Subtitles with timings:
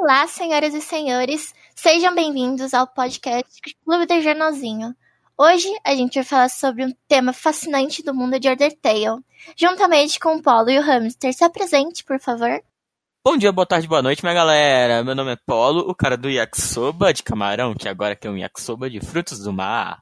[0.00, 4.94] Olá, senhoras e senhores, sejam bem-vindos ao podcast Clube do Jornalzinho.
[5.36, 9.20] Hoje a gente vai falar sobre um tema fascinante do mundo de Undertale,
[9.56, 11.34] juntamente com o Polo e o Hamster.
[11.34, 12.62] Se apresente, por favor.
[13.26, 15.02] Bom dia, boa tarde, boa noite, minha galera.
[15.02, 18.88] Meu nome é Polo, o cara do yakisoba de camarão, que agora tem um yakisoba
[18.88, 20.00] de frutos do mar.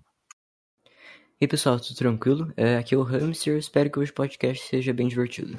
[1.41, 2.53] E aí, pessoal, tudo tranquilo?
[2.55, 5.59] É, aqui é o Hamster, espero que hoje o podcast seja bem divertido.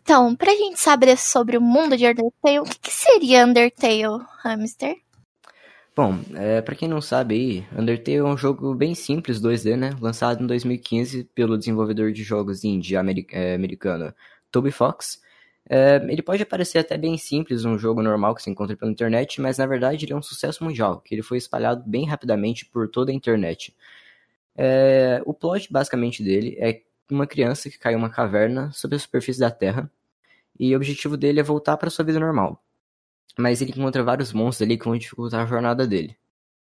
[0.00, 4.96] Então, pra gente saber sobre o mundo de Undertale, o que, que seria Undertale, Hamster?
[5.94, 9.90] Bom, é, para quem não sabe aí, Undertale é um jogo bem simples 2D, né?
[10.00, 14.14] Lançado em 2015 pelo desenvolvedor de jogos indie é, americano
[14.50, 15.20] Toby Fox.
[15.68, 19.40] É, ele pode parecer até bem simples, um jogo normal que se encontra pela internet,
[19.40, 22.88] mas na verdade ele é um sucesso mundial, que ele foi espalhado bem rapidamente por
[22.88, 23.74] toda a internet.
[24.56, 28.98] É, o plot basicamente dele é uma criança que cai em uma caverna sob a
[28.98, 29.90] superfície da Terra
[30.58, 32.62] e o objetivo dele é voltar para sua vida normal.
[33.38, 36.16] Mas ele encontra vários monstros ali que vão dificultar a jornada dele.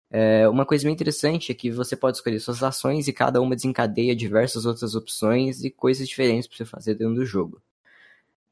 [0.09, 3.55] É, uma coisa bem interessante é que você pode escolher suas ações e cada uma
[3.55, 7.61] desencadeia diversas outras opções e coisas diferentes para você fazer dentro do jogo.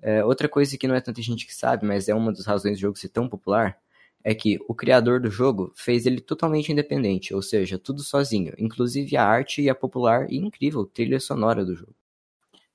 [0.01, 2.77] É, outra coisa que não é tanta gente que sabe, mas é uma das razões
[2.77, 3.77] do jogo ser tão popular,
[4.23, 9.17] é que o criador do jogo fez ele totalmente independente, ou seja, tudo sozinho, inclusive
[9.17, 11.95] a arte e a popular e incrível trilha sonora do jogo.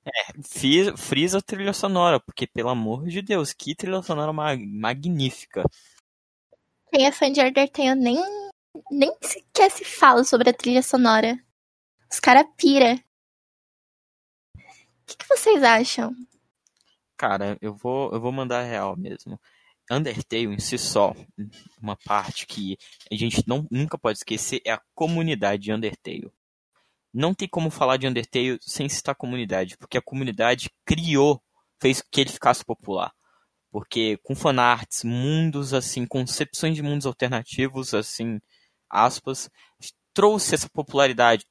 [0.05, 0.41] É,
[0.95, 5.63] frisa a trilha sonora, porque pelo amor de Deus, que trilha sonora mag magnífica.
[6.91, 8.17] Quem é fã de Undertale nem,
[8.89, 11.37] nem sequer se fala sobre a trilha sonora.
[12.09, 12.93] Os caras pira.
[14.55, 14.59] O
[15.05, 16.15] que, que vocês acham?
[17.17, 19.39] Cara, eu vou, eu vou mandar real mesmo.
[19.89, 21.15] Undertale em si só,
[21.81, 22.77] uma parte que
[23.11, 26.31] a gente não, nunca pode esquecer é a comunidade de Undertale.
[27.13, 31.41] Não tem como falar de Undertale sem citar a comunidade, porque a comunidade criou,
[31.81, 33.11] fez que ele ficasse popular.
[33.71, 38.39] Porque com fanarts, mundos assim, concepções de mundos alternativos, assim,
[38.89, 39.49] aspas,
[40.13, 41.45] trouxe essa popularidade,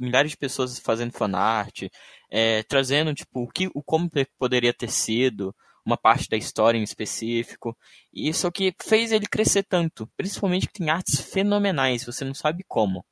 [0.00, 1.88] milhares de pessoas fazendo fanart,
[2.30, 5.52] é, trazendo tipo o que, o como poderia ter sido,
[5.86, 7.76] uma parte da história em específico.
[8.12, 10.10] E isso é o que fez ele crescer tanto.
[10.16, 13.04] Principalmente que tem artes fenomenais, você não sabe como.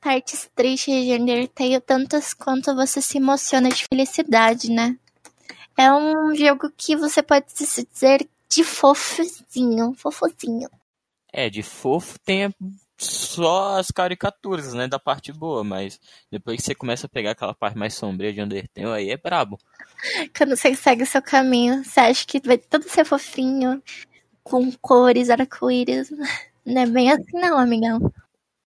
[0.00, 4.98] Partes tristes de Undertale, tantas quanto você se emociona de felicidade, né?
[5.76, 10.68] É um jogo que você pode dizer de fofozinho, fofozinho.
[11.32, 12.52] É, de fofo tem
[12.98, 16.00] só as caricaturas, né, da parte boa, mas
[16.30, 19.58] depois que você começa a pegar aquela parte mais sombria de Undertale, aí é brabo.
[20.36, 23.80] Quando você segue o seu caminho, você acha que vai tudo ser fofinho,
[24.42, 26.10] com cores, arco-íris.
[26.66, 28.12] Não é bem assim não, amigão.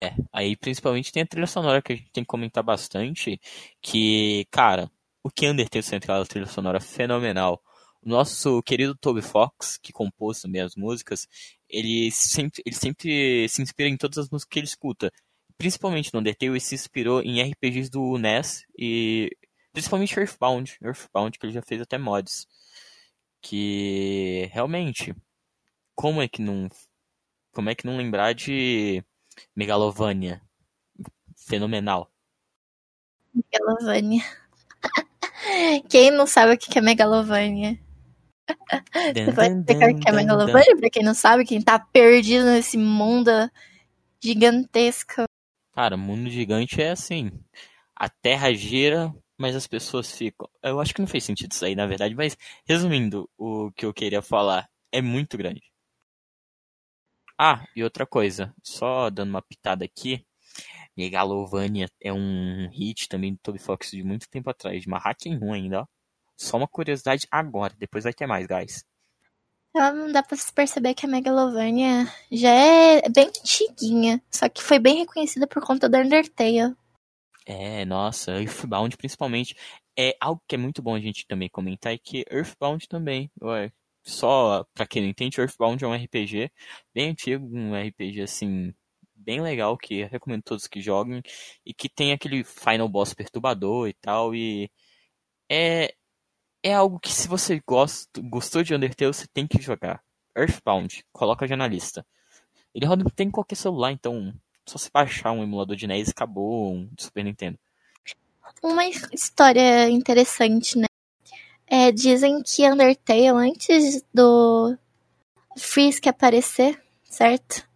[0.03, 3.41] É, aí principalmente tem a trilha sonora que a gente tem que comentar bastante,
[3.81, 4.91] que, cara,
[5.23, 7.63] o que Undertale Central, a trilha sonora fenomenal.
[8.09, 11.29] Nosso querido Toby Fox, que compôs também as músicas,
[11.69, 15.13] ele sempre, ele sempre se inspira em todas as músicas que ele escuta.
[15.59, 19.31] Principalmente no Undertale, ele se inspirou em RPGs do NES e
[19.73, 20.79] principalmente Earthbound.
[20.83, 22.47] Earthbound, que ele já fez até mods.
[23.43, 25.15] Que realmente,
[25.95, 26.69] como é que não.
[27.53, 29.05] Como é que não lembrar de
[29.55, 30.41] Megalovania?
[31.37, 32.11] Fenomenal.
[33.35, 34.23] Megalovania.
[35.91, 37.79] Quem não sabe o que é Megalovania?
[39.15, 40.77] Você pode explicar o que é Megalovania?
[40.77, 43.31] Pra quem não sabe, quem tá perdido nesse mundo
[44.23, 45.25] gigantesco.
[45.73, 47.31] Cara, mundo gigante é assim.
[47.95, 50.49] A Terra gira, mas as pessoas ficam.
[50.63, 53.95] Eu acho que não fez sentido isso aí, na verdade, mas resumindo o que eu
[53.95, 55.63] queria falar, é muito grande.
[57.39, 60.25] Ah, e outra coisa, só dando uma pitada aqui.
[60.97, 65.39] Megalovania é um hit também do Toby Fox de muito tempo atrás, de uma hacking
[65.41, 65.87] 1 ainda, ó.
[66.39, 68.85] Só uma curiosidade agora, depois vai ter mais, guys.
[69.71, 74.99] Então dá pra perceber que a Megalovania já é bem antiguinha, só que foi bem
[74.99, 76.75] reconhecida por conta da Undertale.
[77.45, 79.57] É, nossa, Earthbound principalmente.
[79.97, 83.73] É algo que é muito bom a gente também comentar é que Earthbound também, ué,
[84.05, 86.53] só pra quem não entende, Earthbound é um RPG
[86.95, 88.73] bem antigo, um RPG assim,
[89.15, 91.21] bem legal, que recomendo todos que joguem,
[91.67, 94.71] e que tem aquele final boss perturbador e tal, e
[95.51, 95.95] é,
[96.63, 100.03] é algo que se você gosta, gostou de Undertale, você tem que jogar.
[100.37, 102.07] Earthbound, coloca já na lista.
[102.75, 104.33] Ele roda tem qualquer celular, então
[104.67, 107.59] só se baixar um emulador de NES acabou um Super Nintendo.
[108.63, 110.87] Uma história interessante, né?
[111.67, 114.77] É, dizem que Undertale, antes do
[115.57, 117.67] Frisk aparecer, certo?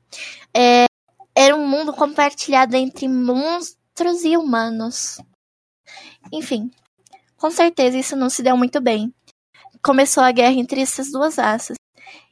[0.55, 0.87] É,
[1.35, 5.19] era um mundo compartilhado entre monstros e humanos.
[6.31, 6.71] Enfim,
[7.43, 9.13] com certeza isso não se deu muito bem.
[9.83, 11.77] começou a guerra entre essas duas raças.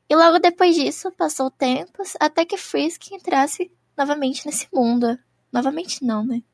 [0.08, 5.18] E logo depois disso, passou o tempo, até que Frisk entrasse novamente nesse mundo.
[5.52, 6.44] Novamente não, né?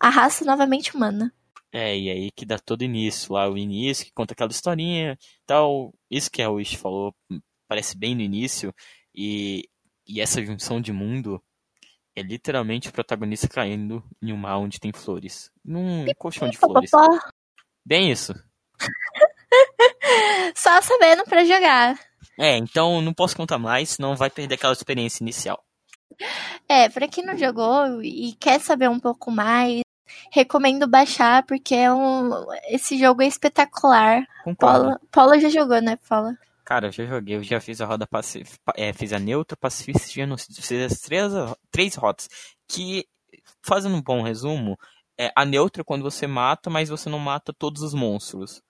[0.00, 1.30] A raça novamente humana.
[1.70, 5.92] É, e aí que dá todo início lá, o início, que conta aquela historinha tal.
[6.10, 7.14] Isso que a Wish falou,
[7.68, 8.74] parece bem no início.
[9.14, 9.68] E,
[10.08, 11.42] e essa junção de mundo
[12.16, 15.50] é literalmente o protagonista caindo em um mar onde tem flores.
[15.62, 16.90] Num colchão de flores.
[17.84, 18.32] Bem isso.
[20.54, 21.98] Só sabendo para jogar.
[22.38, 25.62] É, então não posso contar mais, senão vai perder aquela experiência inicial.
[26.68, 29.82] É, para quem não jogou e quer saber um pouco mais,
[30.30, 32.30] recomendo baixar, porque é um,
[32.68, 34.26] esse jogo é espetacular.
[34.58, 36.36] Paula, Paula já jogou, né, Paula?
[36.64, 40.08] Cara, eu já joguei, eu já fiz a roda pacífica, é, fiz a neutra, pacifista
[40.08, 40.62] e.
[40.62, 41.32] Fiz as três,
[41.70, 42.28] três rotas.
[42.68, 43.04] Que,
[43.62, 44.78] fazendo um bom resumo,
[45.22, 48.60] é, a neutra é quando você mata, mas você não mata todos os monstros.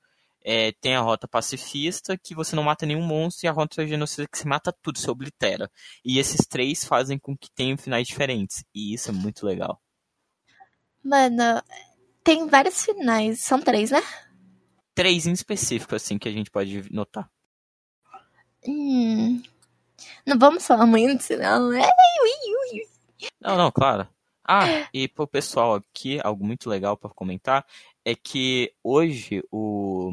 [0.45, 4.29] É, tem a rota pacifista, que você não mata nenhum monstro, e a rota genocida,
[4.29, 5.71] que você mata tudo, você oblitera.
[6.05, 8.65] E esses três fazem com que tenham finais diferentes.
[8.75, 9.81] E isso é muito legal.
[11.03, 11.63] Mano,
[12.23, 13.41] tem vários finais.
[13.41, 14.03] São três, né?
[14.95, 17.31] Três em específico, assim, que a gente pode notar.
[18.67, 19.43] Hum.
[20.27, 21.71] Não vamos falar muito, senão.
[23.41, 24.07] Não, não, claro.
[24.45, 27.65] Ah, e pro pessoal aqui, algo muito legal para comentar
[28.05, 30.13] é que hoje o,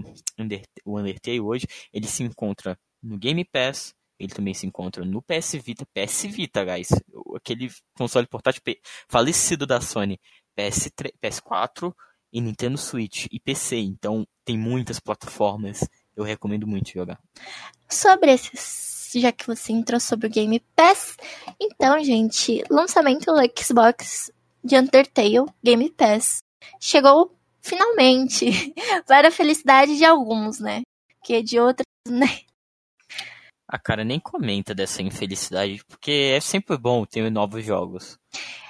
[0.86, 5.54] o Undertale hoje ele se encontra no Game Pass, ele também se encontra no PS
[5.64, 6.90] Vita, PS Vita, guys,
[7.36, 8.62] aquele console portátil
[9.08, 10.20] falecido da Sony,
[10.58, 11.94] PS3, PS4
[12.32, 17.20] e Nintendo Switch e PC, então tem muitas plataformas, eu recomendo muito jogar.
[17.88, 21.16] Sobre esses, já que você entrou sobre o Game Pass,
[21.60, 24.32] então, gente, lançamento do Xbox
[24.64, 26.40] de Undertale Game Pass
[26.80, 28.74] chegou finalmente,
[29.08, 30.82] para a felicidade de alguns, né?
[31.24, 32.40] Que de outros, né?
[33.68, 38.18] A cara nem comenta dessa infelicidade, porque é sempre bom ter novos jogos.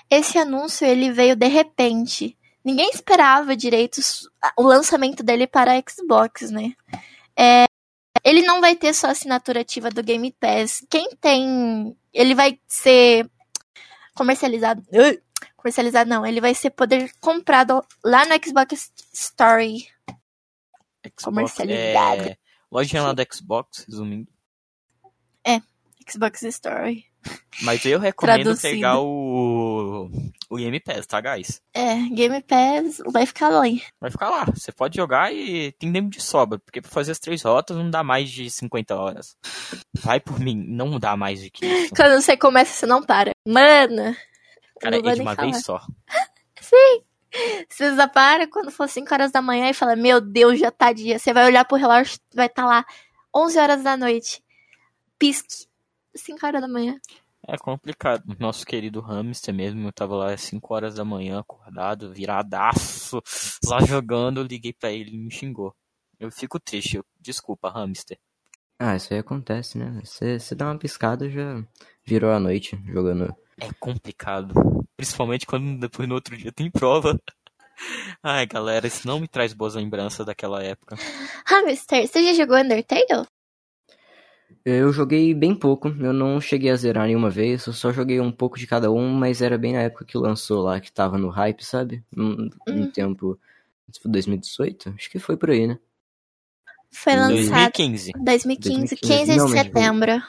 [0.10, 2.38] Esse anúncio ele veio de repente.
[2.66, 4.02] Ninguém esperava direito
[4.58, 6.74] o lançamento dele para Xbox, né?
[7.38, 7.66] É,
[8.24, 10.86] ele não vai ter só assinatura ativa do Game Pass.
[10.90, 11.96] Quem tem.
[12.14, 13.30] Ele vai ser
[14.14, 14.84] comercializado.
[15.56, 19.78] Comercializado não, ele vai ser poder comprado lá no Xbox Store.
[21.06, 22.22] Xbox, comercializado.
[22.24, 22.38] É...
[22.72, 24.28] Lojinha lá do Xbox, resumindo.
[25.44, 25.62] É,
[26.08, 27.04] Xbox Store.
[27.64, 30.10] Mas eu recomendo pegar o,
[30.50, 31.62] o Game Pass, tá, guys?
[31.74, 33.64] É, Game Pass vai ficar lá.
[34.02, 34.46] Vai ficar lá.
[34.46, 37.90] Você pode jogar e tem tempo de sobra, porque pra fazer as três rotas não
[37.90, 39.38] dá mais de 50 horas.
[39.94, 41.94] Vai por mim, não dá mais de que isso.
[41.96, 43.32] Quando você começa, você não para.
[43.46, 44.16] Mano,
[44.80, 45.52] Cara, é de uma falar.
[45.52, 45.80] vez só.
[46.60, 47.04] Sim.
[47.70, 51.20] Você para quando for 5 horas da manhã e fala, meu Deus, já tá dia.
[51.20, 52.86] Você vai olhar pro relógio, vai estar tá lá
[53.36, 54.44] 11 horas da noite.
[55.20, 55.68] Pisque.
[56.16, 57.00] 5 horas da manhã.
[57.48, 58.24] É complicado.
[58.40, 63.22] Nosso querido hamster mesmo, eu tava lá às 5 horas da manhã, acordado, viradaço,
[63.66, 65.74] lá jogando, eu liguei pra ele e me xingou.
[66.20, 67.06] Eu fico triste, eu...
[67.20, 68.20] desculpa, hamster.
[68.78, 70.00] Ah, isso aí acontece, né?
[70.04, 71.64] Você, você dá uma piscada já
[72.06, 74.54] virou a noite jogando é complicado.
[74.96, 77.20] Principalmente quando depois no outro dia tem prova.
[78.24, 80.98] Ai, galera, isso não me traz boas lembranças daquela época.
[81.46, 83.28] Hamster, você já jogou Undertale?
[84.66, 88.32] Eu joguei bem pouco, eu não cheguei a zerar nenhuma vez, eu só joguei um
[88.32, 91.30] pouco de cada um, mas era bem na época que lançou lá, que tava no
[91.30, 92.04] hype, sabe?
[92.16, 92.92] Um, um hum.
[92.92, 93.40] tempo.
[94.06, 94.94] 2018?
[94.96, 95.80] Acho que foi por aí, né?
[96.92, 97.72] Foi lançado.
[97.74, 98.12] 2015.
[98.24, 100.22] 2015, 15 de setembro.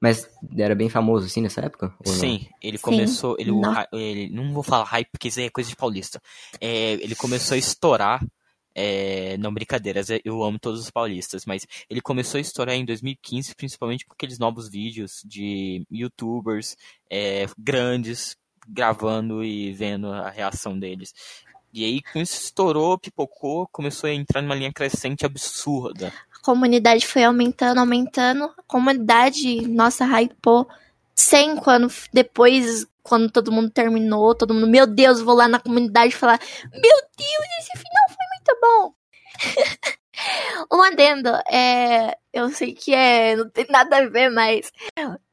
[0.00, 1.94] Mas era bem famoso assim nessa época?
[2.04, 2.82] Sim, ele Sim.
[2.82, 3.36] começou.
[3.38, 3.86] Ele, não.
[3.92, 6.20] ele, não vou falar hype porque isso aí é coisa de paulista.
[6.58, 8.24] É, ele começou a estourar.
[8.74, 12.84] É, não, brincadeiras, é, eu amo todos os paulistas, mas ele começou a estourar em
[12.84, 16.76] 2015, principalmente com aqueles novos vídeos de youtubers
[17.10, 18.36] é, grandes
[18.68, 21.12] gravando e vendo a reação deles.
[21.72, 26.12] E aí, com isso, estourou, pipocou, começou a entrar numa linha crescente absurda
[26.42, 28.44] comunidade foi aumentando, aumentando.
[28.44, 30.68] A comunidade, nossa, hypou.
[31.14, 36.16] Cinco anos depois, quando todo mundo terminou, todo mundo, meu Deus, vou lá na comunidade
[36.16, 36.40] falar:
[36.72, 38.09] Meu Deus, esse final
[38.40, 38.94] muito bom.
[40.72, 44.72] um adendo, é, eu sei que é, não tem nada a ver, mas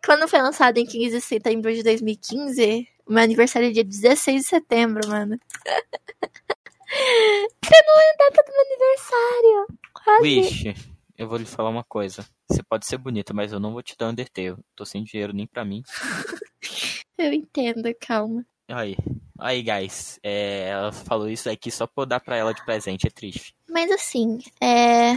[0.06, 4.48] quando foi lançado em 15 de setembro de 2015, meu aniversário é dia 16 de
[4.48, 5.40] setembro, mano.
[6.90, 9.68] Você não é a data do meu aniversário.
[9.94, 10.98] Quase.
[11.18, 12.26] Eu vou lhe falar uma coisa.
[12.50, 14.56] Você pode ser bonita, mas eu não vou te dar Undertale.
[14.74, 15.84] Tô sem dinheiro nem pra mim.
[17.18, 18.46] eu entendo, calma.
[18.70, 18.96] Aí,
[19.40, 20.20] aí, guys.
[20.24, 23.56] É, ela falou isso aqui só pra eu dar pra ela de presente, é triste.
[23.70, 25.16] Mas assim, é.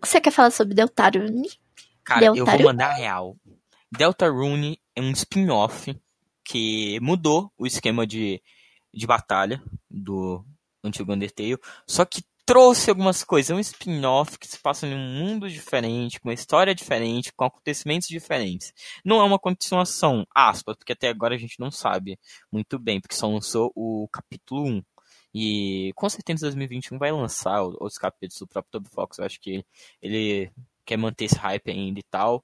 [0.00, 1.48] Você quer falar sobre Deltarune?
[2.04, 3.36] Cara, eu vou mandar real.
[3.90, 5.98] Deltarune é um spin-off
[6.44, 8.42] que mudou o esquema de,
[8.94, 10.44] de batalha do
[10.82, 15.50] antigo Undertale, só que trouxe algumas coisas, um spin-off que se passa em um mundo
[15.50, 18.72] diferente, com uma história diferente, com acontecimentos diferentes.
[19.04, 22.18] Não é uma continuação, aspas, porque até agora a gente não sabe
[22.50, 24.82] muito bem, porque só lançou o capítulo 1.
[25.34, 29.18] E com certeza em 2021 vai lançar outros capítulos do próprio Toby Fox.
[29.18, 29.62] Eu acho que
[30.00, 30.50] ele
[30.86, 32.42] quer manter esse hype ainda e tal.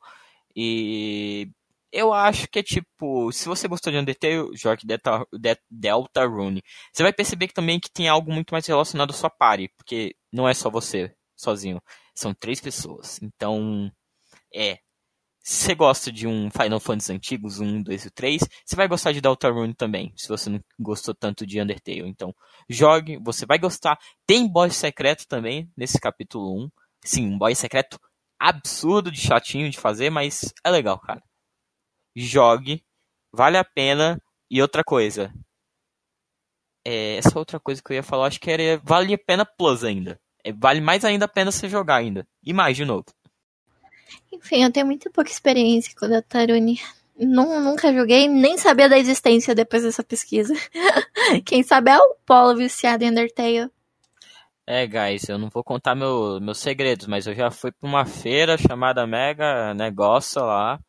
[0.54, 1.48] E
[1.94, 5.24] eu acho que é tipo, se você gostou de Undertale, jogue Delta,
[5.70, 6.60] Delta Rune.
[6.92, 10.16] Você vai perceber que também que tem algo muito mais relacionado à sua party, porque
[10.32, 11.80] não é só você sozinho,
[12.14, 13.20] são três pessoas.
[13.22, 13.90] Então,
[14.54, 14.78] é.
[15.40, 19.12] Se você gosta de um Final Fantasy antigos, um, dois e três, você vai gostar
[19.12, 22.08] de Deltarune também, se você não gostou tanto de Undertale.
[22.08, 22.34] Então,
[22.68, 23.98] jogue, você vai gostar.
[24.26, 26.70] Tem boss secreto também nesse capítulo 1.
[27.04, 28.00] Sim, um boss secreto
[28.40, 31.22] absurdo de chatinho de fazer, mas é legal, cara
[32.14, 32.82] jogue,
[33.32, 34.20] vale a pena.
[34.50, 35.32] E outra coisa,
[36.84, 39.82] é, essa outra coisa que eu ia falar, acho que era vale a pena plus
[39.82, 40.20] ainda.
[40.44, 42.26] É, vale mais ainda a pena você jogar ainda.
[42.44, 43.06] E mais de novo.
[44.30, 46.78] Enfim, eu tenho muito pouca experiência com o Datarune.
[47.16, 50.52] Nunca joguei, nem sabia da existência depois dessa pesquisa.
[51.46, 53.70] Quem sabe é o Polo viciado em Undertale.
[54.66, 58.04] É, guys, eu não vou contar meu, meus segredos, mas eu já fui pra uma
[58.04, 60.80] feira chamada Mega Negócio lá.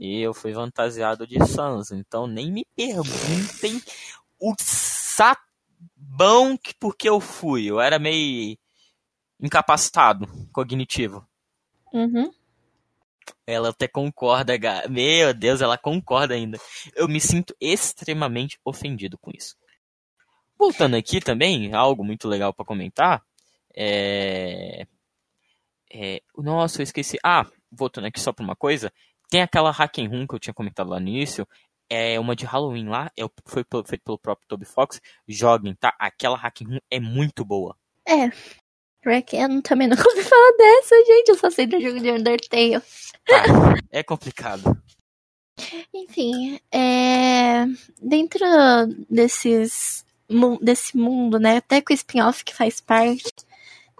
[0.00, 1.90] E eu fui fantasiado de Sans.
[1.92, 3.82] Então nem me perguntem
[4.40, 7.66] o sabão que porque eu fui.
[7.66, 8.56] Eu era meio
[9.38, 11.28] incapacitado cognitivo.
[11.92, 12.32] Uhum.
[13.46, 14.54] Ela até concorda,
[14.88, 16.58] meu Deus, ela concorda ainda.
[16.94, 19.54] Eu me sinto extremamente ofendido com isso.
[20.58, 23.22] Voltando aqui também, algo muito legal para comentar.
[23.74, 24.86] É...
[25.92, 26.22] é...
[26.36, 27.18] Nossa, eu esqueci.
[27.22, 28.92] Ah, voltando aqui só para uma coisa.
[29.30, 31.46] Tem aquela Hack and Room que eu tinha comentado lá no início.
[31.88, 33.10] É uma de Halloween lá.
[33.16, 35.00] É, foi feito pelo próprio Toby Fox.
[35.26, 35.94] Joguem, tá?
[35.98, 37.76] Aquela Hack and Room é muito boa.
[38.06, 38.26] É.
[39.02, 41.28] Eu também não ouvi falar dessa, gente.
[41.28, 42.82] Eu só sei do jogo de Undertale.
[43.24, 43.44] Tá,
[43.90, 44.76] é complicado.
[45.92, 47.66] Enfim, é...
[48.00, 48.44] dentro
[49.08, 50.04] desses
[50.60, 51.56] desse mundo, né?
[51.56, 53.32] Até com o spin-off que faz parte,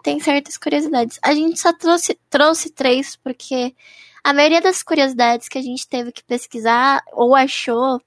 [0.02, 1.18] tem certas curiosidades.
[1.22, 3.75] A gente só trouxe, trouxe três porque
[4.23, 8.00] a maioria das curiosidades que a gente teve que pesquisar ou achou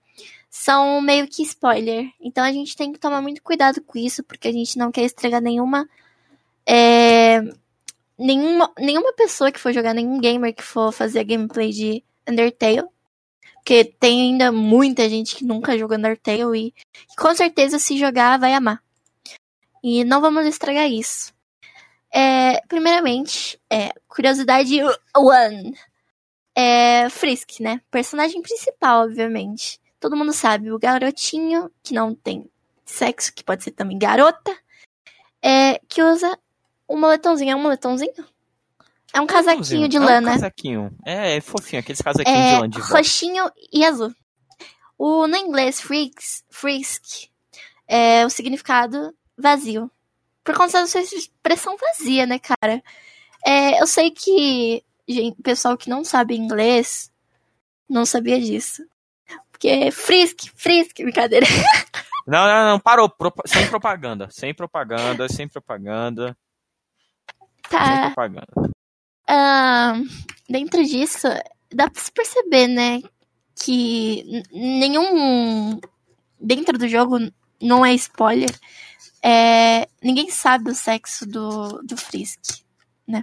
[0.49, 2.11] são meio que spoiler.
[2.21, 5.03] Então a gente tem que tomar muito cuidado com isso, porque a gente não quer
[5.03, 5.89] estragar nenhuma.
[6.65, 7.41] É,
[8.17, 12.83] nenhuma, nenhuma pessoa que for jogar, nenhum gamer que for fazer gameplay de Undertale.
[13.55, 16.73] Porque tem ainda muita gente que nunca jogou Undertale e,
[17.17, 18.79] com certeza se jogar vai amar.
[19.83, 21.33] E não vamos estragar isso.
[22.13, 24.79] É, primeiramente, é, curiosidade
[25.17, 25.73] one
[26.55, 27.81] é Frisk, né?
[27.89, 29.79] Personagem principal, obviamente.
[29.99, 32.49] Todo mundo sabe, o garotinho que não tem
[32.85, 34.55] sexo, que pode ser também garota,
[35.41, 36.37] é, que usa
[36.87, 37.51] um moletomzinho.
[37.51, 38.25] É um moletomzinho?
[39.13, 40.31] É um casaquinho de lã, né?
[40.31, 40.91] É um casaquinho.
[41.05, 42.97] É, é fofinho, aqueles casaquinhos é, de lã de volta.
[42.97, 44.13] Roxinho e azul.
[44.97, 47.29] O, no inglês, freaks, frisk,
[47.87, 49.89] é o significado vazio.
[50.43, 52.83] Por conta da sua expressão vazia, né, cara?
[53.45, 57.11] É, eu sei que gente, pessoal que não sabe inglês
[57.89, 58.83] não sabia disso.
[59.51, 61.45] Porque frisk, frisk, brincadeira.
[62.25, 63.13] Não, não, não, parou.
[63.45, 64.29] Sem propaganda.
[64.31, 66.37] Sem propaganda, sem propaganda.
[67.69, 67.85] Tá.
[67.85, 68.47] Sem propaganda.
[69.29, 70.07] Uh,
[70.49, 71.27] dentro disso,
[71.69, 73.01] dá pra se perceber, né?
[73.53, 75.81] Que nenhum.
[76.39, 77.17] Dentro do jogo
[77.61, 78.57] não é spoiler.
[79.21, 82.63] É, ninguém sabe o sexo do, do Frisk,
[83.05, 83.21] né?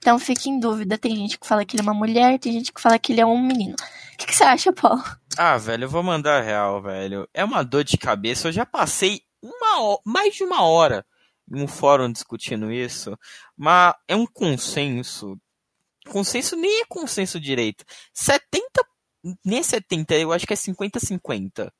[0.00, 0.96] Então fique em dúvida.
[0.96, 3.20] Tem gente que fala que ele é uma mulher, tem gente que fala que ele
[3.20, 3.76] é um menino.
[4.14, 5.02] O que, que você acha, Paulo?
[5.36, 7.28] Ah, velho, eu vou mandar real, velho.
[7.32, 8.48] É uma dor de cabeça.
[8.48, 11.04] Eu já passei uma mais de uma hora
[11.50, 13.18] em um fórum discutindo isso,
[13.56, 15.38] mas é um consenso.
[16.08, 17.84] Consenso nem é consenso direito.
[18.14, 18.66] 70,
[19.44, 21.70] nem é 70, eu acho que é 50-50.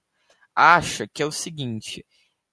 [0.55, 2.05] Acha que é o seguinte: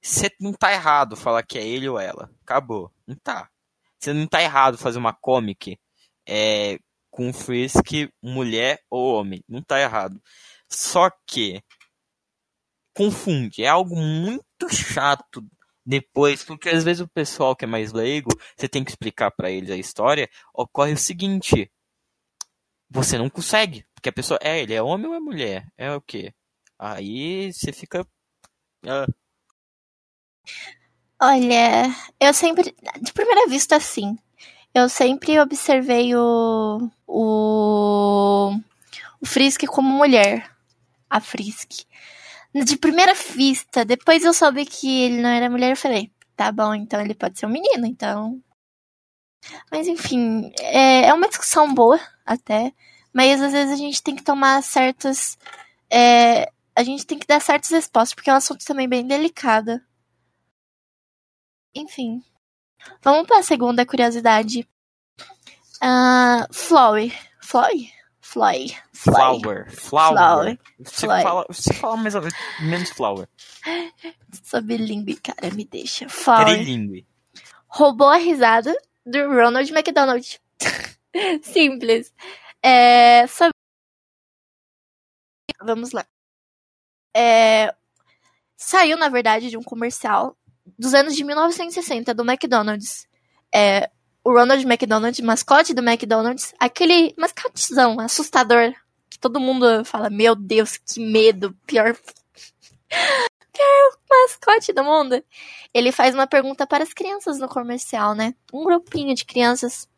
[0.02, 2.30] você não tá errado falar que é ele ou ela.
[2.44, 2.92] Acabou.
[3.06, 3.50] Não tá.
[4.00, 5.80] Você não tá errado fazer uma comic
[6.28, 6.78] é,
[7.10, 9.44] com Frisk mulher ou homem.
[9.48, 10.22] Não tá errado.
[10.70, 11.62] Só que
[12.96, 13.64] confunde.
[13.64, 15.44] É algo muito chato
[15.86, 19.50] depois, porque às vezes o pessoal que é mais leigo, você tem que explicar para
[19.52, 21.72] eles a história, ocorre o seguinte:
[22.90, 25.68] você não consegue, porque a pessoa é, ele é homem ou é mulher?
[25.78, 26.34] É o quê?
[26.80, 28.02] Aí você fica
[28.86, 29.14] uh,
[31.20, 34.18] Olha, eu sempre, de primeira vista, sim.
[34.74, 38.52] eu sempre observei o, o,
[39.20, 40.50] o Frisk como mulher.
[41.10, 41.86] A Frisk.
[42.54, 46.74] De primeira vista, depois eu soube que ele não era mulher, eu falei, tá bom,
[46.76, 48.42] então ele pode ser um menino, então.
[49.72, 52.74] Mas enfim, é, é uma discussão boa, até.
[53.14, 55.38] Mas às vezes a gente tem que tomar certas.
[55.90, 59.82] É, a gente tem que dar certas respostas, porque é um assunto também bem delicado.
[61.78, 62.24] Enfim.
[63.02, 64.68] Vamos para a segunda curiosidade.
[65.82, 67.14] Uh, Floy.
[67.42, 67.92] Floy?
[68.22, 68.76] Floy.
[68.94, 69.70] Flower.
[69.72, 70.18] Flower.
[70.18, 70.60] Flower.
[70.80, 71.24] Você Flower.
[71.24, 73.28] fala, você fala mais menos- menos flower.
[74.44, 76.10] Sou bilíngue, cara, me deixa.
[76.10, 76.44] Floy.
[76.46, 77.08] Trilingue.
[77.68, 80.40] roubou a risada do Ronald McDonald.
[81.44, 82.14] Simples.
[82.62, 83.54] É, sabe-
[85.64, 86.06] Vamos lá.
[87.16, 87.74] É,
[88.58, 90.36] Saiu, na verdade, de um comercial
[90.78, 93.08] dos anos de 1960 do McDonald's.
[93.54, 93.90] É,
[94.24, 98.74] o Ronald McDonald, mascote do McDonald's, aquele mascotezão assustador
[99.10, 101.96] que todo mundo fala: Meu Deus, que medo, pior.
[102.90, 105.24] pior mascote do mundo.
[105.74, 108.36] Ele faz uma pergunta para as crianças no comercial, né?
[108.54, 109.90] Um grupinho de crianças.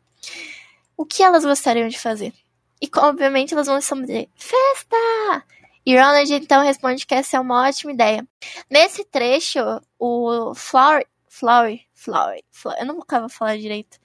[0.96, 2.32] O que elas gostariam de fazer?
[2.80, 5.44] E, obviamente, elas vão responder: Festa!
[5.84, 8.26] E Ronald então responde que essa é uma ótima ideia.
[8.68, 9.58] Nesse trecho,
[9.98, 10.54] o.
[10.54, 11.06] Flower.
[11.28, 11.80] Flower.
[11.94, 12.44] Flower
[12.78, 13.98] eu nunca vou falar direito.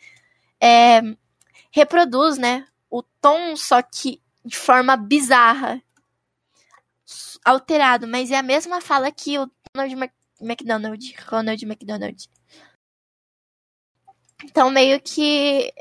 [0.62, 1.02] É,
[1.72, 2.66] reproduz, né?
[2.90, 5.82] O tom, só que de forma bizarra.
[7.44, 11.16] Alterado, mas é a mesma fala que o Ronald McDonald.
[11.28, 12.30] Ronald McDonald.
[14.44, 15.74] Então, meio que.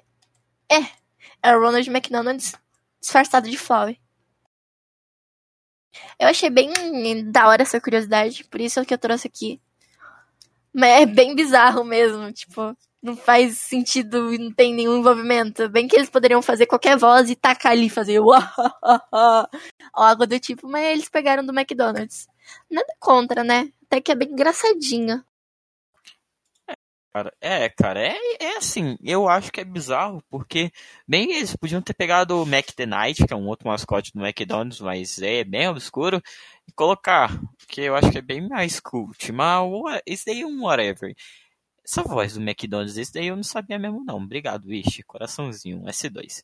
[0.70, 1.04] É.
[1.42, 2.42] É o Ronald McDonald
[3.00, 3.98] disfarçado de Flower.
[6.18, 6.70] Eu achei bem
[7.30, 9.60] da hora essa curiosidade, por isso é que eu trouxe aqui.
[10.72, 15.68] Mas é bem bizarro mesmo, tipo, não faz sentido e não tem nenhum envolvimento.
[15.68, 18.32] Bem que eles poderiam fazer qualquer voz e tacar ali, fazer ou
[19.92, 22.26] algo do tipo, mas eles pegaram do McDonald's.
[22.70, 23.70] Nada contra, né?
[23.86, 25.22] Até que é bem engraçadinho.
[27.14, 30.72] Cara, é, cara, é, é assim, eu acho que é bizarro, porque
[31.06, 34.80] bem eles podiam ter pegado o Mac the que é um outro mascote do McDonald's,
[34.80, 36.20] mas é bem obscuro,
[36.66, 39.62] e colocar, porque eu acho que é bem mais cult, mas
[40.04, 41.14] esse daí é um whatever.
[41.84, 45.86] Essa voz do McDonald's, esse daí eu não sabia mesmo não, obrigado, Wish, coraçãozinho, um
[45.86, 46.42] S2.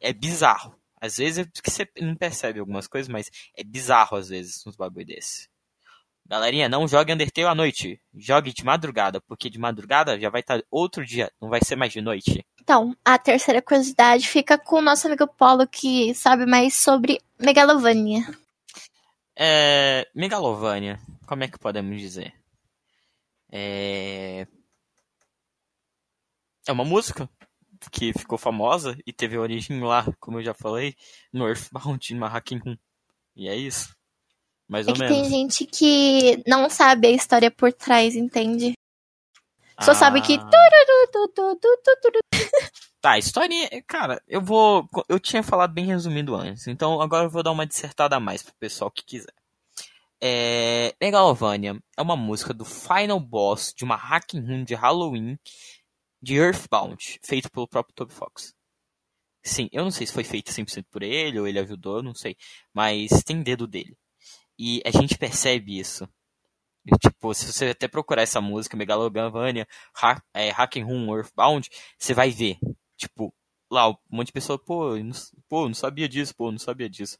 [0.00, 4.30] É bizarro, às vezes é que você não percebe algumas coisas, mas é bizarro às
[4.30, 5.49] vezes uns bagulho desse.
[6.30, 8.00] Galerinha, não jogue Undertale à noite.
[8.14, 11.92] Jogue de madrugada, porque de madrugada já vai estar outro dia, não vai ser mais
[11.92, 12.46] de noite.
[12.62, 18.20] Então, a terceira curiosidade fica com o nosso amigo Polo, que sabe mais sobre Megalovania.
[19.36, 20.06] É.
[20.14, 22.32] Megalovania, como é que podemos dizer?
[23.50, 24.46] É.
[26.64, 27.28] É uma música
[27.90, 30.94] que ficou famosa e teve origem lá, como eu já falei,
[31.32, 32.76] no Earthbound, no Hacking Room.
[33.34, 33.98] E é isso.
[34.70, 35.16] Mais É ou que menos.
[35.16, 38.72] tem gente que não sabe a história por trás, entende?
[39.80, 40.34] Só sabe que.
[40.34, 40.50] Ah.
[43.00, 44.86] Tá, a historinha, cara, eu vou.
[45.08, 48.42] Eu tinha falado bem resumido antes, então agora eu vou dar uma dissertada a mais
[48.42, 49.32] pro pessoal que quiser.
[50.22, 55.38] É, Megalovania é uma música do final boss de uma hacking room de Halloween
[56.22, 58.52] de Earthbound, feito pelo próprio Toby Fox.
[59.42, 62.36] Sim, eu não sei se foi feito 100% por ele ou ele ajudou, não sei,
[62.74, 63.96] mas tem dedo dele.
[64.62, 66.06] E a gente percebe isso.
[66.84, 71.66] E, tipo, se você até procurar essa música, Megalovania, ha é, Hacking Earthbound,
[71.98, 72.58] você vai ver.
[72.94, 73.34] Tipo,
[73.70, 75.12] lá, um monte de pessoa, pô, não,
[75.48, 77.16] pô, não sabia disso, pô, não sabia disso.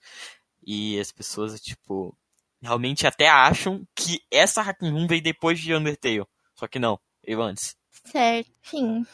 [0.67, 2.15] E as pessoas, tipo,
[2.61, 6.27] realmente até acham que essa Hacking Room veio depois de Undertale.
[6.55, 7.75] Só que não, veio antes.
[8.05, 8.53] Certo.
[8.67, 9.07] Enfim.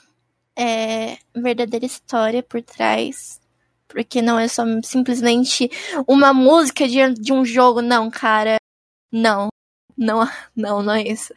[0.57, 3.41] É verdadeira história por trás.
[3.89, 5.71] Porque não é só simplesmente
[6.07, 8.57] uma música de, de um jogo, não, cara.
[9.13, 9.49] Não.
[9.97, 10.21] Não,
[10.55, 11.33] não, não é isso.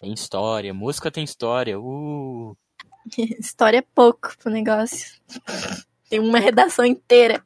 [0.00, 1.78] Tem história, música tem história.
[1.78, 2.56] Uh.
[3.40, 5.18] História é pouco pro negócio.
[6.08, 7.42] Tem uma redação inteira.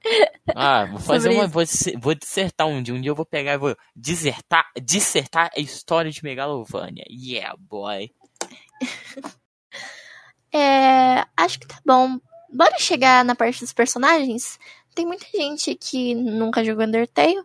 [0.55, 1.47] Ah, vou fazer uma.
[1.47, 1.63] Vou,
[2.01, 2.95] vou dissertar um dia.
[2.95, 7.05] Um dia eu vou pegar e vou dissertar, dissertar a história de Megalovania.
[7.09, 8.11] Yeah, boy.
[10.53, 12.19] É, acho que tá bom.
[12.53, 14.59] Bora chegar na parte dos personagens?
[14.95, 17.43] Tem muita gente que nunca jogou Undertale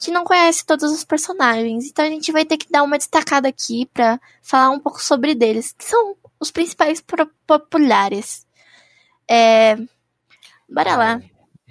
[0.00, 1.86] que não conhece todos os personagens.
[1.86, 5.34] Então a gente vai ter que dar uma destacada aqui pra falar um pouco sobre
[5.34, 7.04] deles, que são os principais
[7.46, 8.46] populares.
[9.28, 9.76] É,
[10.68, 11.22] bora lá.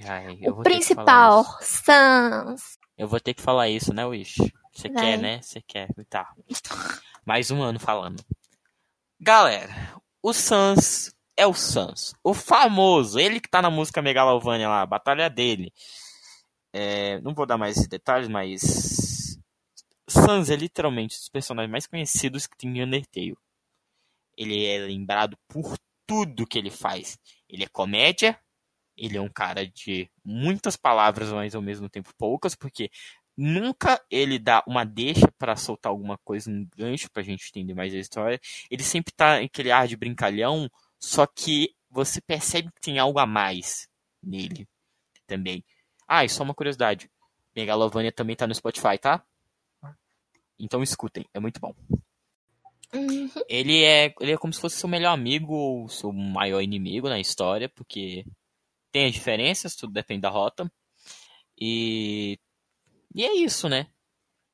[0.06, 1.44] Ai, eu O principal.
[1.60, 2.78] Sans.
[2.96, 4.38] Eu vou ter que falar isso, né, Wish?
[4.72, 5.42] Você quer, né?
[5.42, 5.90] Você quer.
[6.08, 6.32] Tá.
[7.26, 8.24] Mais um ano falando.
[9.20, 14.82] Galera, o Sans é o Sans, o famoso, ele que tá na música Megalovania lá,
[14.82, 15.72] a batalha dele.
[16.74, 19.40] É, não vou dar mais detalhes, mas
[20.08, 23.38] Sans é literalmente um dos personagens mais conhecidos que tem em Undertale.
[24.38, 27.18] Ele é lembrado por tudo que ele faz.
[27.48, 28.38] Ele é comédia,
[28.98, 32.92] ele é um cara de muitas palavras, mas ao mesmo tempo poucas, porque
[33.38, 37.94] nunca ele dá uma deixa para soltar alguma coisa, um gancho pra gente entender mais
[37.94, 38.40] a história.
[38.70, 40.70] Ele sempre tá aquele ar de brincalhão,
[41.00, 43.88] só que você percebe que tem algo a mais
[44.22, 44.68] nele
[45.26, 45.64] também.
[46.08, 47.10] Ah, e só uma curiosidade.
[47.56, 49.24] Megalovania também tá no Spotify, tá?
[50.60, 51.74] Então escutem, é muito bom.
[52.94, 53.30] Uhum.
[53.48, 57.20] Ele é, ele é como se fosse seu melhor amigo ou seu maior inimigo na
[57.20, 58.26] história, porque
[58.92, 60.70] tem as diferenças, tudo depende da rota.
[61.58, 62.38] E
[63.14, 63.88] e é isso, né?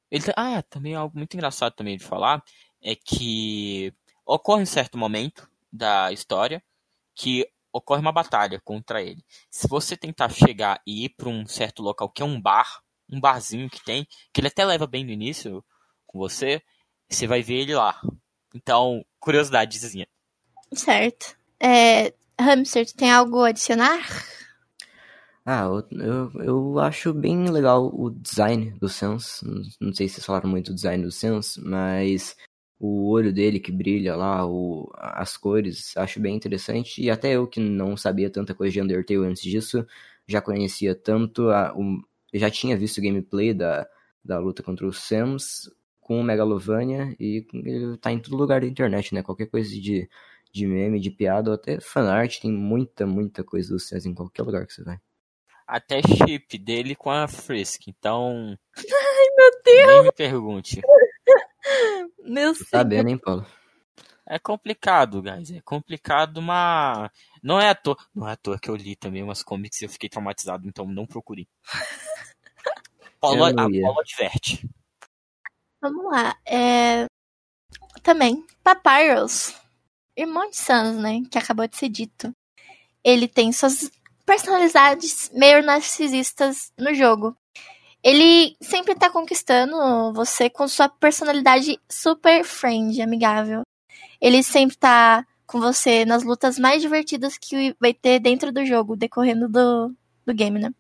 [0.10, 2.44] Ele, ah, também algo muito engraçado também de falar
[2.82, 3.94] é que
[4.26, 6.64] ocorre um certo momento da história
[7.16, 9.24] que ocorre uma batalha contra ele.
[9.50, 13.20] Se você tentar chegar e ir para um certo local que é um bar, um
[13.20, 15.64] barzinho que tem, que ele até leva bem no início
[16.06, 16.62] com você,
[17.10, 18.00] você vai ver ele lá.
[18.54, 20.08] Então, curiosidadezinha.
[20.74, 21.38] Certo.
[21.60, 24.00] É, Hamster, tem algo a adicionar?
[25.46, 29.42] Ah, eu, eu, eu acho bem legal o design do Sans.
[29.44, 32.36] Não, não sei se vocês falaram muito do design do Sans, mas
[32.80, 37.02] o olho dele que brilha lá, o, as cores, acho bem interessante.
[37.02, 39.86] E até eu que não sabia tanta coisa de Undertale antes disso,
[40.28, 41.74] já conhecia tanto a.
[41.76, 42.02] O,
[42.34, 43.88] já tinha visto o gameplay da,
[44.24, 45.70] da luta contra o Sans
[46.02, 49.24] com o Megalovania e ele tá em todo lugar da internet, né?
[49.24, 50.10] Qualquer coisa de,
[50.52, 54.44] de meme, de piada, ou até fanart, tem muita, muita coisa do Sans em qualquer
[54.44, 55.00] lugar que você vai
[55.68, 57.88] até chip dele com a Frisk.
[57.88, 58.58] Então.
[58.78, 59.88] Ai, meu Deus!
[59.88, 60.82] Nem me pergunte.
[62.24, 63.46] Meu Tá sabendo, hein, Paulo?
[64.28, 65.52] É complicado, guys.
[65.52, 67.12] É complicado, mas.
[67.44, 67.96] Não é à toa.
[68.14, 70.86] Não é à toa que eu li também umas comics e eu fiquei traumatizado, então
[70.88, 71.48] não procure.
[73.22, 74.68] Paulo, a Paulo adverte.
[75.82, 76.36] Vamos lá.
[76.46, 77.06] É...
[78.02, 79.56] Também, Papyrus,
[80.16, 81.22] irmão de Sans, né?
[81.30, 82.32] Que acabou de ser dito.
[83.04, 83.92] Ele tem suas
[84.26, 87.36] personalidades meio narcisistas no jogo.
[88.06, 93.64] Ele sempre tá conquistando você com sua personalidade super friend, amigável.
[94.22, 98.96] Ele sempre tá com você nas lutas mais divertidas que vai ter dentro do jogo,
[98.96, 99.92] decorrendo do,
[100.24, 100.72] do game, né?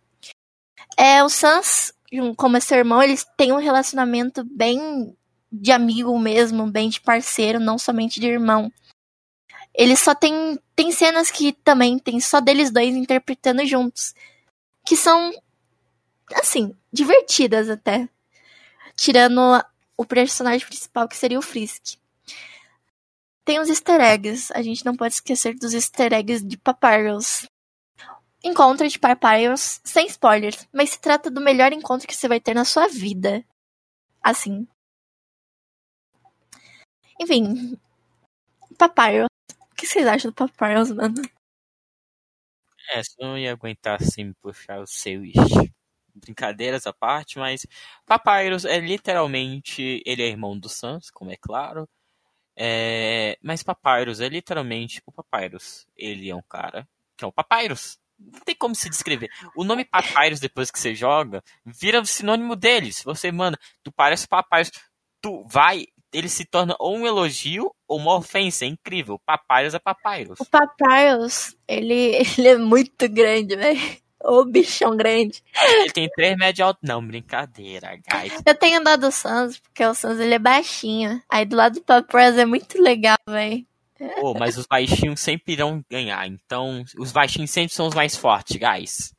[0.96, 1.94] É, o Sans,
[2.38, 5.18] como é seu irmão, eles têm um relacionamento bem
[5.52, 8.72] de amigo mesmo, bem de parceiro, não somente de irmão.
[9.74, 10.60] Ele só tem.
[10.76, 14.14] Tem cenas que também tem só deles dois interpretando juntos.
[14.86, 15.34] Que são.
[16.34, 18.10] Assim, divertidas até.
[18.96, 19.40] Tirando
[19.98, 21.98] o personagem principal, que seria o Frisk.
[23.44, 24.52] Tem os easter eggs.
[24.54, 27.48] A gente não pode esquecer dos easter eggs de Papyrus.
[28.44, 32.54] Encontro de Papyrus, sem spoilers, mas se trata do melhor encontro que você vai ter
[32.54, 33.44] na sua vida.
[34.22, 34.68] Assim.
[37.20, 37.78] Enfim.
[38.78, 39.30] Papyrus
[39.76, 41.22] o que vocês acham do Papyrus, mano?
[42.92, 45.28] É, você não ia aguentar assim puxar os seus
[46.16, 47.66] brincadeiras à parte, mas
[48.06, 50.02] Papyrus é literalmente.
[50.06, 51.88] Ele é irmão do Sans, como é claro.
[52.58, 55.86] É, mas Papyrus é literalmente o Papyrus.
[55.96, 58.00] Ele é um cara que é o Papyrus.
[58.18, 59.30] Não tem como se descrever.
[59.56, 62.94] O nome Papyrus, depois que você joga, vira sinônimo dele.
[62.94, 64.72] Se você, mano, tu parece Papyrus,
[65.22, 65.86] tu vai
[66.18, 68.66] ele se torna ou um elogio ou uma ofensa.
[68.66, 69.20] É incrível.
[69.26, 70.40] Papyrus é Papyrus.
[70.40, 74.05] O Papyrus, ele, ele é muito grande, velho.
[74.28, 75.44] Ô bichão grande.
[75.62, 76.80] Ele tem 3 metros de alto.
[76.82, 78.42] Não, brincadeira, guys.
[78.46, 81.22] Eu tenho andado do Sans, porque o Sans ele é baixinho.
[81.30, 83.66] Aí do lado do Papyrus é muito legal, velho.
[84.22, 86.28] Oh, mas os baixinhos sempre irão ganhar.
[86.28, 89.14] Então, os baixinhos sempre são os mais fortes, guys.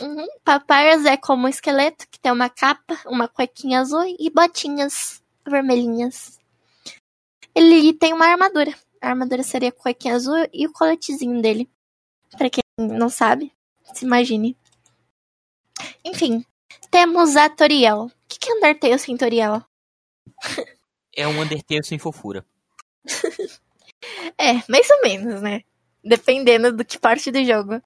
[0.00, 0.26] Uhum.
[0.42, 6.40] Papyrus é como um esqueleto que tem uma capa, uma cuequinha azul e botinhas vermelhinhas.
[7.54, 8.74] Ele tem uma armadura.
[9.02, 11.68] A armadura seria a cuequinha azul e o coletezinho dele.
[12.36, 13.52] Para quem não sabe,
[13.94, 14.56] se imagine.
[16.04, 16.44] Enfim,
[16.90, 18.06] temos a Toriel.
[18.06, 19.62] O que é Undertale sem Toriel?
[21.14, 22.44] É um Undertale sem fofura.
[24.38, 25.62] é, mais ou menos, né?
[26.02, 27.82] Dependendo do que parte do jogo.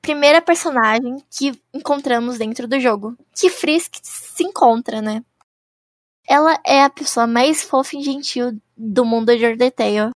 [0.00, 3.16] Primeira personagem que encontramos dentro do jogo.
[3.34, 5.24] Que Frisk se encontra, né?
[6.28, 10.10] Ela é a pessoa mais fofa e gentil do mundo de Undertale.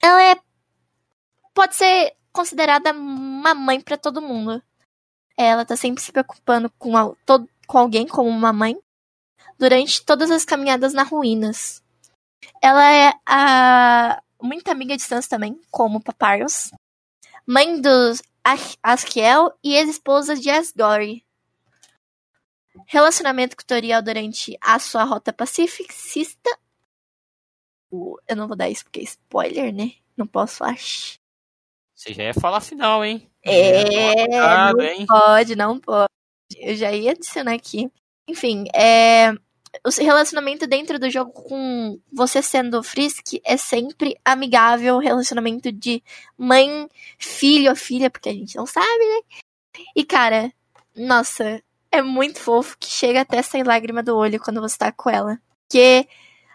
[0.00, 0.36] Ela é.
[1.52, 4.62] pode ser considerada uma mãe para todo mundo.
[5.36, 8.78] Ela tá sempre se preocupando com, a, todo, com alguém como uma mãe
[9.58, 11.82] durante todas as caminhadas nas ruínas.
[12.62, 16.70] Ela é a muito amiga de distância também, como Papyrus.
[17.46, 18.22] Mãe dos
[18.82, 21.24] Askiel e ex-esposa de Asgore.
[22.86, 26.50] Relacionamento com Toriel durante a sua rota pacifista.
[27.90, 29.92] Eu não vou dar isso porque é spoiler, né?
[30.16, 31.17] Não posso achar.
[31.98, 33.28] Você já ia falar final, hein?
[33.44, 35.04] É, não hein?
[35.04, 36.08] pode, não pode.
[36.56, 37.90] Eu já ia adicionar aqui.
[38.28, 39.32] Enfim, é,
[39.84, 46.00] o relacionamento dentro do jogo com você sendo Frisk é sempre amigável, relacionamento de
[46.38, 49.40] mãe, filho ou filha, porque a gente não sabe, né?
[49.96, 50.52] E cara,
[50.96, 55.10] nossa, é muito fofo que chega até sair lágrima do olho quando você tá com
[55.10, 55.36] ela.
[55.66, 56.06] Porque,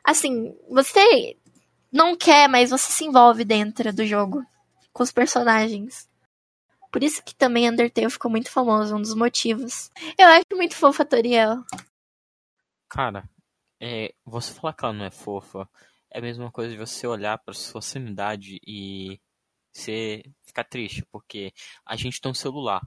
[0.06, 1.36] assim, você
[1.92, 4.42] não quer, mas você se envolve dentro do jogo
[4.94, 6.10] com os personagens.
[6.92, 9.90] Por isso que também Undertale ficou muito famoso, um dos motivos.
[10.18, 11.64] Eu acho muito fofa a Toriel.
[12.88, 13.28] Cara,
[13.82, 15.68] é, você falar que ela não é fofa
[16.12, 19.20] é a mesma coisa de você olhar para sua sanidade e
[19.74, 21.52] você ficar triste, porque
[21.84, 22.82] a gente tem um celular,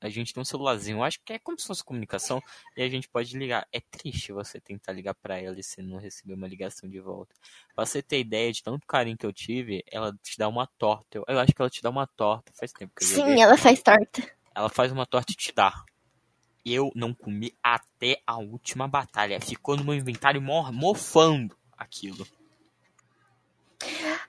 [0.00, 2.42] a gente tem um celularzinho, eu acho que é como se fosse comunicação,
[2.74, 3.66] e a gente pode ligar.
[3.70, 7.34] É triste você tentar ligar para ela e você não receber uma ligação de volta.
[7.74, 11.18] Pra você ter ideia de tanto carinho que eu tive, ela te dá uma torta.
[11.18, 13.58] Eu, eu acho que ela te dá uma torta, faz tempo que eu Sim, ela
[13.58, 14.22] faz torta.
[14.54, 15.84] Ela faz uma torta e te dá.
[16.64, 19.40] Eu não comi até a última batalha.
[19.40, 22.26] Ficou no meu inventário mofando aquilo.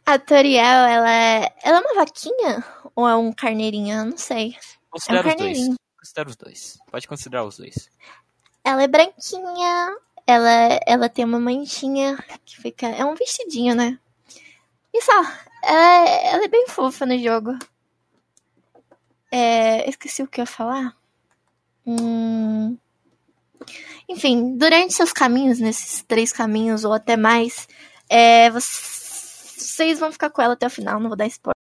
[0.06, 1.54] A Toriel, ela é...
[1.64, 2.64] ela é uma vaquinha
[2.96, 3.98] ou é um carneirinho?
[3.98, 4.56] Eu não sei.
[4.90, 5.78] Considera é um os dois.
[5.98, 6.80] Considera os dois.
[6.90, 7.90] Pode considerar os dois.
[8.64, 12.88] Ela é branquinha, ela, ela tem uma manchinha que fica.
[12.88, 14.00] É um vestidinho, né?
[14.94, 15.22] E só.
[15.64, 17.58] Ela, é, ela é bem fofa no jogo.
[19.32, 20.96] É, esqueci o que eu ia falar.
[21.86, 22.78] Hum...
[24.10, 27.68] Enfim, durante seus caminhos, nesses três caminhos ou até mais,
[28.10, 28.50] é,
[29.64, 31.56] vocês vão ficar com ela até o final, não vou dar spoiler.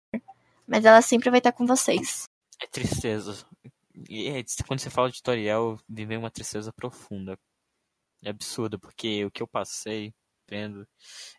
[0.67, 2.25] Mas ela sempre vai estar com vocês.
[2.61, 3.47] É tristeza.
[4.09, 7.39] E é, quando você fala de tutorial, me vem uma tristeza profunda.
[8.23, 10.13] É absurdo, porque o que eu passei,
[10.49, 10.87] vendo,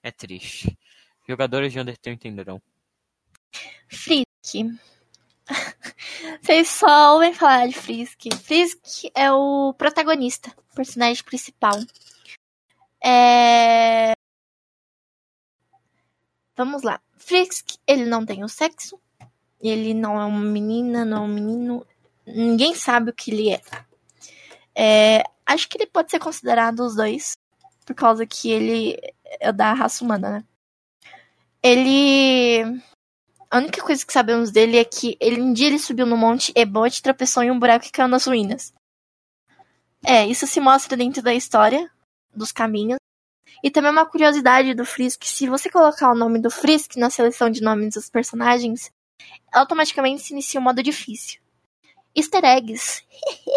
[0.02, 0.78] é triste.
[1.28, 2.62] Jogadores de Undertale entenderão.
[3.88, 4.26] Frisk.
[6.42, 8.34] Vocês só ouvem falar de Frisk.
[8.42, 11.76] Frisk é o protagonista, o personagem principal.
[13.04, 14.14] É...
[16.60, 17.00] Vamos lá.
[17.16, 19.00] Frisk, ele não tem o sexo.
[19.62, 21.88] Ele não é uma menina, não é um menino.
[22.28, 23.62] Ninguém sabe o que ele é.
[24.76, 25.24] é.
[25.46, 27.38] Acho que ele pode ser considerado os dois.
[27.86, 29.00] Por causa que ele
[29.40, 30.44] é da raça humana, né?
[31.64, 32.82] Ele
[33.50, 36.52] a única coisa que sabemos dele é que ele, um dia ele subiu no monte
[36.54, 38.74] Ebote, tropeçou em um buraco e caiu nas ruínas.
[40.06, 41.90] É, isso se mostra dentro da história,
[42.36, 42.99] dos caminhos.
[43.64, 47.50] E também uma curiosidade do Frisk, se você colocar o nome do Frisk na seleção
[47.50, 48.92] de nomes dos personagens,
[49.52, 51.42] automaticamente se inicia o um modo difícil.
[52.16, 53.04] Easter eggs.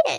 [0.06, 0.18] é.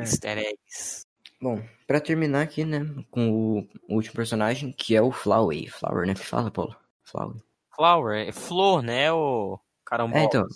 [0.00, 1.06] Easter eggs.
[1.40, 5.70] Bom, para terminar aqui, né, com o último personagem, que é o Flower.
[5.70, 6.74] Flower, né, que fala, Paulo?
[7.04, 7.36] Flower.
[7.74, 10.18] Flower, é flor, né, o caramba.
[10.18, 10.46] É, então.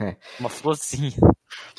[0.00, 0.16] É.
[0.38, 1.16] Uma florzinha.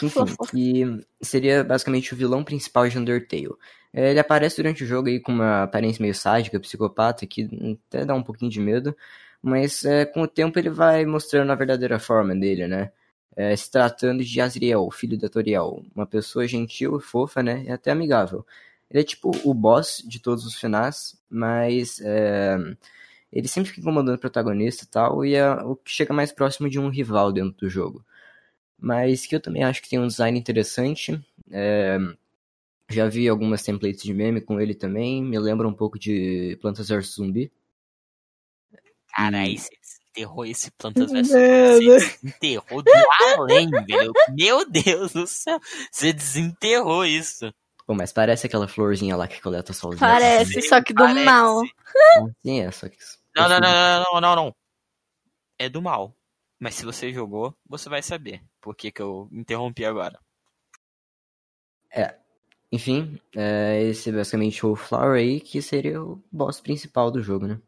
[0.01, 0.25] Enfim,
[0.56, 3.56] e seria basicamente o vilão principal de Undertale.
[3.93, 7.47] É, ele aparece durante o jogo aí com uma aparência meio sádica, psicopata, que
[7.88, 8.95] até dá um pouquinho de medo,
[9.41, 12.91] mas é, com o tempo ele vai mostrando a verdadeira forma dele, né?
[13.36, 17.63] É, se tratando de Azriel, filho da Toriel, uma pessoa gentil, fofa, né?
[17.65, 18.45] E até amigável.
[18.89, 22.58] Ele é tipo o boss de todos os finais, mas é,
[23.32, 26.69] ele sempre fica incomodando o protagonista e tal, e é o que chega mais próximo
[26.69, 28.06] de um rival dentro do jogo.
[28.79, 31.19] Mas que eu também acho que tem um design interessante.
[31.51, 31.97] É,
[32.93, 36.88] já vi algumas templates de meme com ele também, me lembra um pouco de Plantas
[36.89, 37.51] vs Zumbi.
[39.15, 41.86] Cara, aí você desenterrou esse Plantas vs Zumbi.
[41.86, 42.91] Você desenterrou do
[43.38, 44.13] além, velho.
[44.29, 45.60] Meu Deus do céu.
[45.91, 47.53] Você desenterrou isso.
[47.86, 49.99] Pô, mas parece aquela florzinha lá que coleta sozinha.
[49.99, 51.25] Parece, só que do parece.
[51.25, 51.62] mal.
[52.41, 52.97] Sim, é, só que
[53.36, 54.56] não, não, não, não, não, não.
[55.60, 56.15] É do mal.
[56.60, 60.17] Mas se você jogou, você vai saber por que, que eu interrompi agora.
[61.91, 62.23] É.
[62.74, 67.46] Enfim, é, esse é basicamente o Flower aí, que seria o boss principal do jogo,
[67.46, 67.60] né?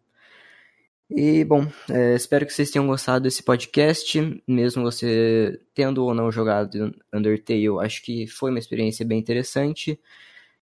[1.07, 4.41] E, bom, é, espero que vocês tenham gostado desse podcast.
[4.47, 9.99] Mesmo você tendo ou não jogado Undertale, acho que foi uma experiência bem interessante.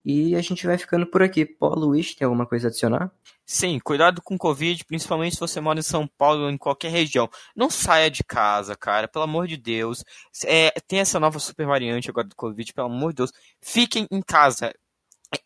[0.04, 1.44] E a gente vai ficando por aqui.
[1.44, 3.12] Paulo Luiz, tem alguma coisa a adicionar?
[3.44, 6.90] Sim, cuidado com o Covid, principalmente se você mora em São Paulo ou em qualquer
[6.90, 7.28] região.
[7.54, 10.04] Não saia de casa, cara, pelo amor de Deus.
[10.44, 13.32] É, tem essa nova super variante agora do Covid, pelo amor de Deus.
[13.60, 14.72] Fiquem em casa.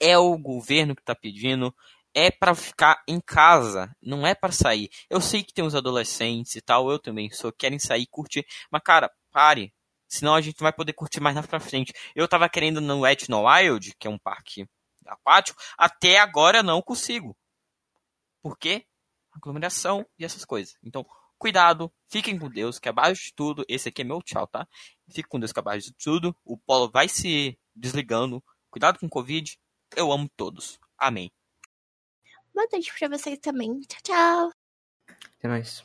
[0.01, 1.75] É o governo que está pedindo,
[2.15, 4.89] é para ficar em casa, não é para sair.
[5.11, 8.83] Eu sei que tem os adolescentes e tal, eu também sou, querem sair, curtir, mas
[8.83, 9.73] cara, pare.
[10.15, 11.93] Senão a gente não vai poder curtir mais na pra frente.
[12.15, 14.67] Eu tava querendo no Etno Wild, que é um parque
[15.07, 17.37] aquático, até agora não consigo.
[18.43, 18.87] Por quê?
[19.33, 20.77] Aglomeração e essas coisas.
[20.83, 21.05] Então,
[21.37, 24.67] cuidado, fiquem com Deus, que abaixo de tudo, esse aqui é meu tchau, tá?
[25.11, 28.43] Fique com Deus, que abaixo de tudo, o polo vai se desligando.
[28.71, 29.59] Cuidado com o Covid.
[29.97, 30.79] Eu amo todos.
[30.97, 31.31] Amém.
[32.55, 33.81] Boa noite pra vocês também.
[33.81, 34.53] Tchau, tchau.
[35.39, 35.85] Até mais.